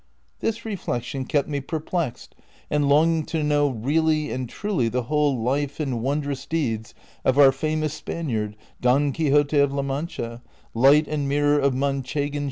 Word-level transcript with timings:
This 0.39 0.65
re 0.65 0.75
flection 0.75 1.29
kept 1.29 1.47
me 1.47 1.59
perplexed 1.61 2.33
and 2.71 2.89
longing 2.89 3.23
to 3.27 3.43
know 3.43 3.69
really 3.69 4.31
and 4.31 4.49
truly 4.49 4.89
the 4.89 5.03
whole 5.03 5.37
life 5.39 5.79
and 5.79 6.01
wondrous 6.01 6.47
deeds 6.47 6.95
of 7.23 7.37
our 7.37 7.51
famous 7.51 7.93
Spaniard, 7.93 8.55
Don 8.81 9.11
Quixote 9.11 9.59
of 9.59 9.71
La 9.71 9.83
Mauclia, 9.83 10.41
light 10.73 11.07
and 11.07 11.29
uurror 11.29 11.61
of 11.61 11.75
Manchegau 11.75 12.01
CHAPTER 12.03 12.37
IX. 12.37 12.39